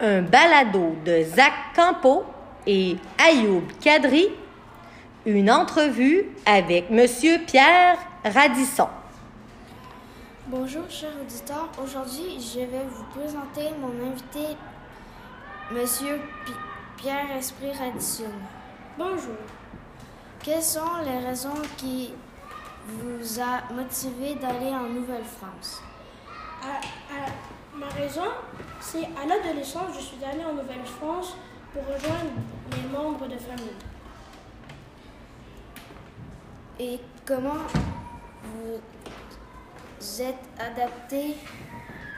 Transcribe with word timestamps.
un 0.00 0.22
balado 0.22 0.94
de 1.04 1.24
Zach 1.24 1.52
Campo 1.74 2.24
et 2.66 2.96
Ayoub 3.18 3.62
Kadri, 3.80 4.28
une 5.26 5.50
entrevue 5.50 6.26
avec 6.46 6.90
Monsieur 6.90 7.38
Pierre 7.46 7.98
Radisson. 8.24 8.88
Bonjour, 10.46 10.84
chers 10.88 11.10
auditeurs. 11.20 11.68
Aujourd'hui, 11.82 12.38
je 12.40 12.60
vais 12.60 12.84
vous 12.88 13.04
présenter 13.18 13.68
mon 13.80 13.92
invité, 14.10 14.56
Monsieur 15.72 16.20
Pi- 16.46 16.52
Pierre 16.96 17.30
Esprit 17.36 17.72
Radisson. 17.72 18.30
Bonjour. 18.96 19.36
Quelles 20.42 20.62
sont 20.62 21.02
les 21.04 21.26
raisons 21.26 21.60
qui 21.76 22.12
vous 22.86 23.40
a 23.40 23.72
motivé 23.74 24.36
d'aller 24.36 24.70
en 24.70 24.88
Nouvelle-France? 24.88 25.82
À- 26.62 26.78
à- 27.14 27.76
ma 27.76 27.88
raison, 27.88 28.22
c'est 28.80 29.04
à 29.20 29.26
l'adolescence, 29.26 29.94
je 29.96 30.00
suis 30.00 30.24
allée 30.24 30.44
en 30.44 30.54
Nouvelle-France 30.54 31.36
pour 31.72 31.82
rejoindre 31.82 32.30
mes 32.72 32.88
membres 32.96 33.26
de 33.26 33.36
famille. 33.36 33.76
Et 36.80 37.00
comment 37.26 37.64
vous 38.44 40.20
êtes 40.22 40.36
adapté 40.58 41.36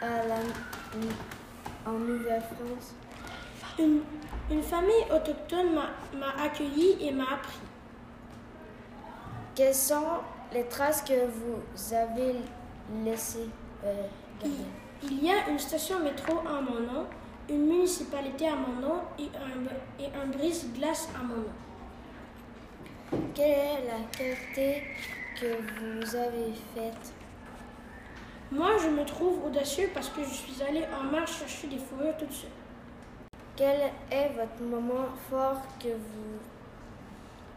à 0.03 0.27
la, 0.27 1.91
en 1.91 1.93
Nouvelle-France? 1.99 2.95
Une, 3.79 4.03
une 4.51 4.63
famille 4.63 5.05
autochtone 5.15 5.75
m'a- 5.75 6.19
m'a 6.19 6.43
accueilli 6.43 6.97
et 7.01 7.13
m'a 7.13 7.25
appris. 7.35 7.59
Quelles 9.55 9.75
sont 9.75 10.19
les 10.53 10.65
traces 10.65 11.03
que 11.03 11.27
vous 11.27 11.95
avez 11.95 12.35
laissées? 13.05 13.49
Euh? 13.84 14.07
Il, 15.02 15.24
y 15.24 15.30
a 15.30 15.49
une 15.49 15.59
station 15.59 16.01
métro 16.01 16.38
à 16.41 16.60
mon 16.60 16.80
nom, 16.80 17.07
une 17.49 17.66
municipalité 17.66 18.49
à 18.49 18.57
mon 18.57 18.80
nom 18.80 19.01
et 19.18 19.29
un, 19.37 20.02
et 20.02 20.09
un 20.15 20.27
brise-glace 20.27 21.09
à 21.18 21.23
mon 21.23 21.37
nom. 21.37 23.23
Quelle 23.35 23.51
est 23.51 23.87
la 23.87 24.16
qualité 24.16 24.82
que 25.40 25.46
vous 25.46 26.16
avez 26.16 26.52
faite? 26.74 27.13
Moi, 28.52 28.71
je 28.82 28.88
me 28.88 29.05
trouve 29.05 29.45
audacieux 29.45 29.90
parce 29.95 30.09
que 30.09 30.23
je 30.24 30.35
suis 30.35 30.62
allée 30.62 30.85
en 31.01 31.05
marche 31.05 31.38
chercher 31.38 31.68
des 31.68 31.79
fourrures 31.79 32.16
toute 32.18 32.33
seule. 32.33 32.51
Quel 33.57 33.80
est 34.10 34.29
votre 34.30 34.60
moment 34.62 35.07
fort 35.30 35.62
que 35.79 35.88
vous, 35.88 36.38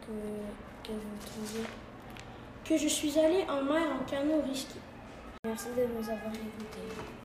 que, 0.01 0.87
que 0.87 0.93
vous 0.93 1.17
trouvez? 1.25 1.65
Que 2.63 2.77
je 2.77 2.87
suis 2.87 3.17
allée 3.17 3.45
en 3.49 3.63
mer 3.63 3.83
en 3.99 4.09
canot 4.09 4.41
risqué. 4.47 4.79
Merci 5.53 5.67
de 5.77 5.83
nous 5.85 6.09
avoir 6.09 6.33
écoutés. 6.33 7.22